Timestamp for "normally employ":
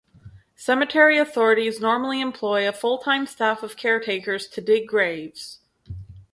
1.79-2.67